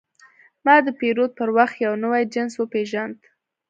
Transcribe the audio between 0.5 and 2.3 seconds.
ما د پیرود پر وخت یو نوی